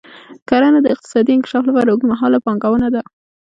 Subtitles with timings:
[0.49, 3.01] کرنه د اقتصادي انکشاف لپاره اوږدمهاله پانګونه ده.